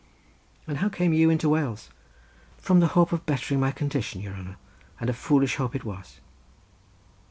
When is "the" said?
2.79-2.87